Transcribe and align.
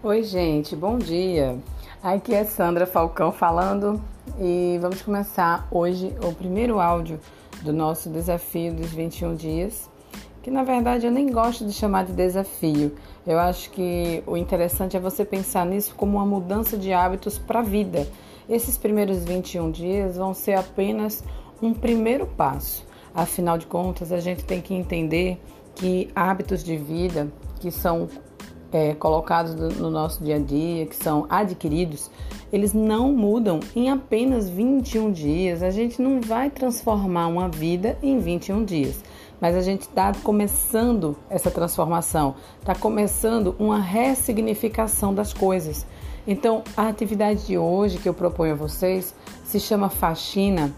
Oi, 0.00 0.22
gente, 0.22 0.76
bom 0.76 0.96
dia. 0.96 1.58
Aqui 2.00 2.32
é 2.32 2.44
Sandra 2.44 2.86
Falcão 2.86 3.32
falando 3.32 4.00
e 4.38 4.78
vamos 4.80 5.02
começar 5.02 5.66
hoje 5.72 6.14
o 6.22 6.32
primeiro 6.32 6.78
áudio 6.78 7.18
do 7.62 7.72
nosso 7.72 8.08
desafio 8.08 8.72
dos 8.72 8.92
21 8.92 9.34
dias, 9.34 9.90
que 10.40 10.52
na 10.52 10.62
verdade 10.62 11.04
eu 11.04 11.10
nem 11.10 11.32
gosto 11.32 11.66
de 11.66 11.72
chamar 11.72 12.04
de 12.04 12.12
desafio. 12.12 12.94
Eu 13.26 13.40
acho 13.40 13.72
que 13.72 14.22
o 14.24 14.36
interessante 14.36 14.96
é 14.96 15.00
você 15.00 15.24
pensar 15.24 15.66
nisso 15.66 15.96
como 15.96 16.16
uma 16.18 16.24
mudança 16.26 16.78
de 16.78 16.92
hábitos 16.92 17.36
para 17.36 17.58
a 17.58 17.64
vida. 17.64 18.06
Esses 18.48 18.78
primeiros 18.78 19.24
21 19.24 19.68
dias 19.72 20.16
vão 20.16 20.32
ser 20.32 20.54
apenas 20.54 21.24
um 21.60 21.74
primeiro 21.74 22.24
passo. 22.24 22.86
Afinal 23.12 23.58
de 23.58 23.66
contas, 23.66 24.12
a 24.12 24.20
gente 24.20 24.44
tem 24.44 24.60
que 24.60 24.74
entender 24.74 25.42
que 25.74 26.08
hábitos 26.14 26.62
de 26.62 26.76
vida 26.76 27.26
que 27.58 27.72
são 27.72 28.08
é, 28.72 28.94
colocados 28.94 29.54
no 29.54 29.90
nosso 29.90 30.22
dia 30.22 30.36
a 30.36 30.38
dia, 30.38 30.86
que 30.86 30.96
são 30.96 31.26
adquiridos, 31.28 32.10
eles 32.52 32.72
não 32.72 33.12
mudam 33.12 33.60
em 33.74 33.90
apenas 33.90 34.48
21 34.48 35.12
dias. 35.12 35.62
A 35.62 35.70
gente 35.70 36.00
não 36.00 36.20
vai 36.20 36.50
transformar 36.50 37.26
uma 37.26 37.48
vida 37.48 37.98
em 38.02 38.18
21 38.18 38.64
dias, 38.64 39.02
mas 39.40 39.56
a 39.56 39.62
gente 39.62 39.82
está 39.82 40.12
começando 40.22 41.16
essa 41.30 41.50
transformação, 41.50 42.34
está 42.60 42.74
começando 42.74 43.54
uma 43.58 43.78
ressignificação 43.78 45.14
das 45.14 45.32
coisas. 45.32 45.86
Então, 46.26 46.62
a 46.76 46.88
atividade 46.88 47.46
de 47.46 47.56
hoje 47.56 47.98
que 47.98 48.08
eu 48.08 48.14
proponho 48.14 48.52
a 48.52 48.56
vocês 48.56 49.14
se 49.44 49.58
chama 49.58 49.88
faxina, 49.88 50.74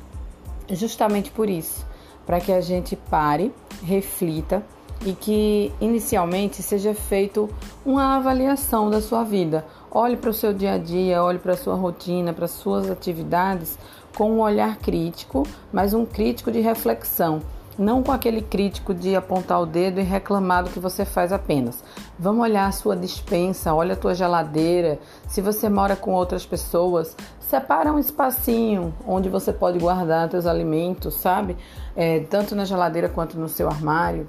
justamente 0.69 1.31
por 1.31 1.51
isso, 1.51 1.85
para 2.25 2.41
que 2.41 2.53
a 2.53 2.61
gente 2.61 2.95
pare, 2.95 3.53
reflita 3.83 4.65
e 5.05 5.13
que 5.13 5.73
inicialmente 5.81 6.63
seja 6.63 6.95
feito 6.95 7.49
uma 7.85 8.17
avaliação 8.17 8.91
da 8.91 9.01
sua 9.01 9.25
vida. 9.25 9.65
Olhe 9.91 10.17
para 10.17 10.31
o 10.31 10.35
seu 10.35 10.53
dia 10.53 10.75
a 10.75 10.79
dia, 10.79 11.23
olhe 11.23 11.39
para 11.39 11.55
a 11.55 11.57
sua 11.57 11.75
rotina, 11.75 12.33
para 12.33 12.45
as 12.45 12.51
suas 12.53 12.91
atividades 12.91 13.79
com 14.17 14.31
um 14.31 14.41
olhar 14.41 14.77
crítico, 14.79 15.47
mas 15.73 15.95
um 15.95 16.05
crítico 16.05 16.51
de 16.51 16.61
reflexão. 16.61 17.41
Não 17.79 18.03
com 18.03 18.13
aquele 18.13 18.43
crítico 18.43 18.93
de 18.93 19.17
apontar 19.17 19.63
o 19.63 19.65
dedo 19.65 20.01
e 20.01 20.03
reclamar 20.03 20.65
do 20.65 20.71
que 20.71 20.79
você 20.79 21.05
faz 21.05 21.33
apenas. 21.33 21.83
Vamos 22.19 22.43
olhar 22.43 22.67
a 22.67 22.73
sua 22.73 22.95
dispensa, 22.95 23.73
olha 23.73 23.95
a 23.95 23.97
tua 23.97 24.15
geladeira. 24.15 24.99
Se 25.27 25.41
você 25.41 25.69
mora 25.69 25.97
com 25.97 26.13
outras 26.13 26.45
pessoas, 26.45 27.17
separa 27.39 27.91
um 27.91 27.99
espacinho 27.99 28.93
onde 29.07 29.31
você 29.31 29.51
pode 29.51 29.79
guardar 29.79 30.31
seus 30.31 30.45
alimentos, 30.45 31.15
sabe? 31.15 31.57
É, 31.97 32.21
tanto 32.21 32.55
na 32.55 32.67
geladeira 32.67 33.09
quanto 33.09 33.39
no 33.39 33.49
seu 33.49 33.67
armário. 33.67 34.29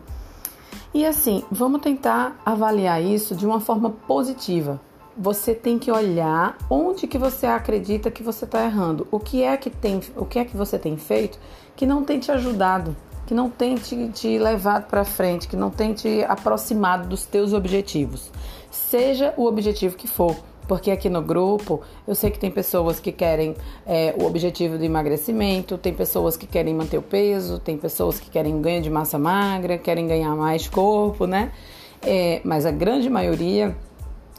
E 0.93 1.05
assim, 1.05 1.43
vamos 1.49 1.81
tentar 1.81 2.35
avaliar 2.45 3.01
isso 3.01 3.33
de 3.33 3.45
uma 3.45 3.61
forma 3.61 3.89
positiva. 3.89 4.79
Você 5.17 5.55
tem 5.55 5.79
que 5.79 5.89
olhar 5.89 6.57
onde 6.69 7.07
que 7.07 7.17
você 7.17 7.45
acredita 7.45 8.11
que 8.11 8.21
você 8.21 8.43
está 8.43 8.65
errando. 8.65 9.07
O 9.09 9.17
que 9.17 9.41
é 9.41 9.55
que 9.55 9.69
tem, 9.69 10.01
o 10.17 10.25
que 10.25 10.37
é 10.37 10.43
que 10.43 10.55
você 10.55 10.77
tem 10.77 10.97
feito 10.97 11.39
que 11.77 11.85
não 11.85 12.03
tem 12.03 12.19
te 12.19 12.29
ajudado, 12.29 12.95
que 13.25 13.33
não 13.33 13.49
tem 13.49 13.75
te, 13.75 14.09
te 14.09 14.37
levado 14.37 14.87
para 14.87 15.05
frente, 15.05 15.47
que 15.47 15.55
não 15.55 15.69
tem 15.69 15.93
te 15.93 16.25
aproximado 16.25 17.07
dos 17.07 17.25
teus 17.25 17.53
objetivos. 17.53 18.29
Seja 18.69 19.33
o 19.37 19.45
objetivo 19.45 19.95
que 19.95 20.07
for 20.07 20.35
porque 20.67 20.91
aqui 20.91 21.09
no 21.09 21.21
grupo 21.21 21.81
eu 22.07 22.15
sei 22.15 22.31
que 22.31 22.39
tem 22.39 22.51
pessoas 22.51 22.99
que 22.99 23.11
querem 23.11 23.55
é, 23.85 24.15
o 24.19 24.25
objetivo 24.25 24.77
do 24.77 24.83
emagrecimento, 24.83 25.77
tem 25.77 25.93
pessoas 25.93 26.37
que 26.37 26.47
querem 26.47 26.73
manter 26.73 26.97
o 26.97 27.01
peso, 27.01 27.59
tem 27.59 27.77
pessoas 27.77 28.19
que 28.19 28.29
querem 28.29 28.61
ganho 28.61 28.81
de 28.81 28.89
massa 28.89 29.19
magra, 29.19 29.77
querem 29.77 30.07
ganhar 30.07 30.35
mais 30.35 30.67
corpo, 30.67 31.25
né? 31.25 31.51
É, 32.01 32.41
mas 32.43 32.65
a 32.65 32.71
grande 32.71 33.09
maioria 33.09 33.75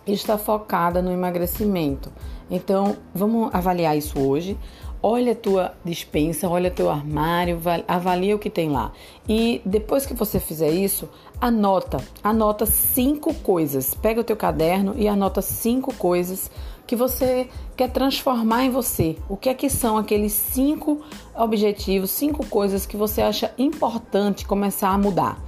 está 0.07 0.37
focada 0.37 1.01
no 1.01 1.13
emagrecimento. 1.13 2.13
Então, 2.51 2.97
vamos 3.15 3.55
avaliar 3.55 3.97
isso 3.97 4.21
hoje. 4.21 4.59
Olha 5.03 5.33
a 5.33 5.35
tua 5.35 5.75
dispensa, 5.85 6.49
olha 6.49 6.71
teu 6.71 6.89
armário, 6.89 7.61
avalia 7.89 8.37
o 8.37 8.39
que 8.39 8.49
tem 8.49 8.71
lá. 8.71 8.93
E 9.29 9.61
depois 9.65 10.07
que 10.07 10.15
você 10.15 10.39
fizer 10.39 10.71
isso, 10.71 11.09
anota, 11.41 11.99
anota 12.23 12.67
cinco 12.67 13.35
coisas. 13.35 13.95
Pega 13.95 14.21
o 14.21 14.25
teu 14.25 14.37
caderno 14.37 14.95
e 14.97 15.09
anota 15.09 15.43
cinco 15.43 15.93
coisas 15.95 16.49
que 16.87 16.95
você 16.95 17.49
quer 17.77 17.91
transformar 17.91 18.65
em 18.65 18.71
você. 18.71 19.17
O 19.29 19.37
que 19.37 19.49
é 19.49 19.55
que 19.55 19.69
são 19.69 19.97
aqueles 19.97 20.33
cinco 20.33 21.01
objetivos, 21.35 22.11
cinco 22.11 22.47
coisas 22.47 22.87
que 22.87 22.97
você 22.97 23.23
acha 23.23 23.53
importante 23.59 24.47
começar 24.47 24.91
a 24.91 24.99
mudar? 24.99 25.43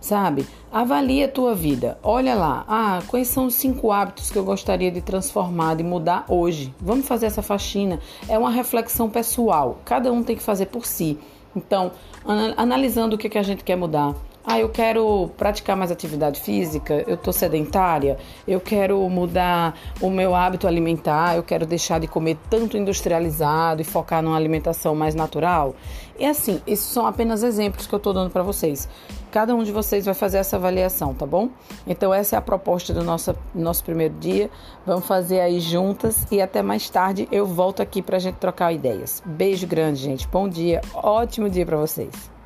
Sabe? 0.00 0.46
Avalie 0.72 1.24
a 1.24 1.28
tua 1.28 1.54
vida. 1.54 1.98
Olha 2.02 2.34
lá, 2.34 2.64
ah, 2.68 3.02
quais 3.06 3.28
são 3.28 3.46
os 3.46 3.54
cinco 3.54 3.90
hábitos 3.90 4.30
que 4.30 4.38
eu 4.38 4.44
gostaria 4.44 4.90
de 4.90 5.00
transformar, 5.00 5.76
de 5.76 5.82
mudar 5.82 6.24
hoje? 6.28 6.74
Vamos 6.80 7.06
fazer 7.06 7.26
essa 7.26 7.42
faxina. 7.42 7.98
É 8.28 8.38
uma 8.38 8.50
reflexão 8.50 9.08
pessoal. 9.08 9.78
Cada 9.84 10.12
um 10.12 10.22
tem 10.22 10.36
que 10.36 10.42
fazer 10.42 10.66
por 10.66 10.84
si. 10.84 11.18
Então, 11.56 11.92
analisando 12.56 13.16
o 13.16 13.18
que, 13.18 13.28
que 13.28 13.38
a 13.38 13.42
gente 13.42 13.64
quer 13.64 13.76
mudar. 13.76 14.14
Ah, 14.50 14.58
eu 14.58 14.70
quero 14.70 15.28
praticar 15.36 15.76
mais 15.76 15.90
atividade 15.90 16.40
física, 16.40 17.04
eu 17.06 17.18
tô 17.18 17.30
sedentária, 17.34 18.16
eu 18.46 18.58
quero 18.58 18.98
mudar 19.10 19.78
o 20.00 20.08
meu 20.08 20.34
hábito 20.34 20.66
alimentar, 20.66 21.36
eu 21.36 21.42
quero 21.42 21.66
deixar 21.66 22.00
de 22.00 22.08
comer 22.08 22.38
tanto 22.48 22.74
industrializado 22.74 23.82
e 23.82 23.84
focar 23.84 24.22
numa 24.22 24.38
alimentação 24.38 24.94
mais 24.94 25.14
natural. 25.14 25.76
E 26.18 26.24
assim, 26.24 26.62
esses 26.66 26.86
são 26.86 27.06
apenas 27.06 27.42
exemplos 27.42 27.86
que 27.86 27.94
eu 27.94 27.98
tô 27.98 28.10
dando 28.10 28.30
para 28.30 28.42
vocês. 28.42 28.88
Cada 29.30 29.54
um 29.54 29.62
de 29.62 29.70
vocês 29.70 30.06
vai 30.06 30.14
fazer 30.14 30.38
essa 30.38 30.56
avaliação, 30.56 31.12
tá 31.12 31.26
bom? 31.26 31.50
Então 31.86 32.14
essa 32.14 32.34
é 32.34 32.38
a 32.38 32.42
proposta 32.42 32.94
do 32.94 33.04
nosso, 33.04 33.36
nosso 33.54 33.84
primeiro 33.84 34.14
dia. 34.14 34.48
Vamos 34.86 35.04
fazer 35.04 35.40
aí 35.40 35.60
juntas 35.60 36.26
e 36.32 36.40
até 36.40 36.62
mais 36.62 36.88
tarde 36.88 37.28
eu 37.30 37.44
volto 37.44 37.82
aqui 37.82 38.00
pra 38.00 38.18
gente 38.18 38.36
trocar 38.36 38.72
ideias. 38.72 39.22
Beijo 39.26 39.66
grande, 39.66 40.00
gente. 40.00 40.26
Bom 40.26 40.48
dia, 40.48 40.80
ótimo 40.94 41.50
dia 41.50 41.66
para 41.66 41.76
vocês. 41.76 42.37